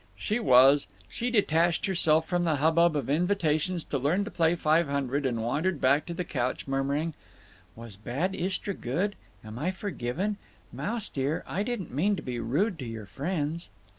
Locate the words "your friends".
12.85-13.69